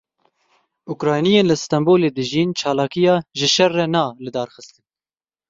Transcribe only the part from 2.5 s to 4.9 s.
çalakiya ji şer re na li darxistin.